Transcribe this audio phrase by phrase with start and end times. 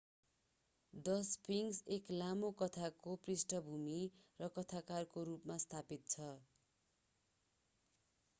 [0.93, 3.99] the sphinx एक लामो कथाको पृष्ठभूमि
[4.39, 6.33] र कथाकारका रूपमा स्थापित छ